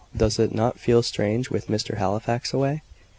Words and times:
Does 0.17 0.39
it 0.39 0.51
not 0.51 0.79
feel 0.79 1.03
strange, 1.03 1.51
with 1.51 1.67
Mr. 1.67 1.97
Halifax 1.97 2.55
away?" 2.55 2.81